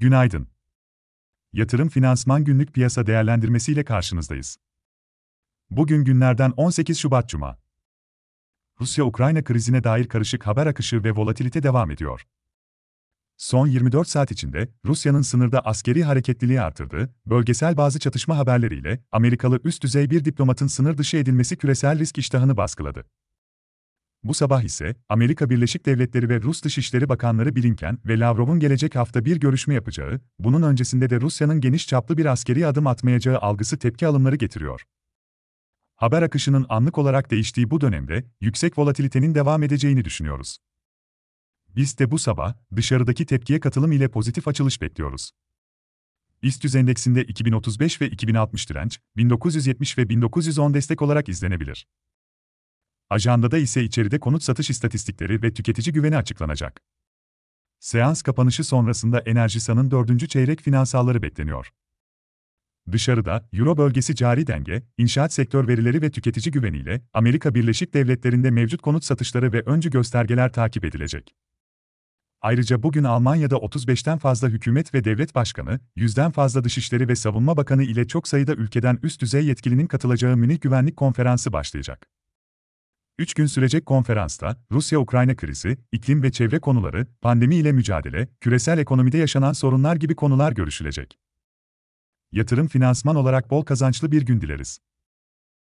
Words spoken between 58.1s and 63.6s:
kapanışı sonrasında Enerjisa'nın dördüncü çeyrek finansalları bekleniyor. Dışarıda,